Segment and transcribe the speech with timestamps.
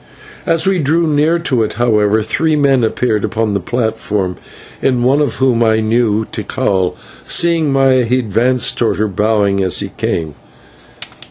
[0.47, 4.35] As we drew near to it, however, three men appeared upon the platform,
[4.81, 6.95] in one of whom I knew Tikal.
[7.21, 10.33] Seeing Maya he advanced toward her, bowing as he came.